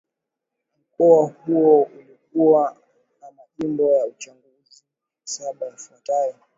[0.79, 2.77] mkoa huu ulikuwa
[3.21, 4.83] na majimbo ya uchaguzi
[5.23, 6.35] saba yafuatayo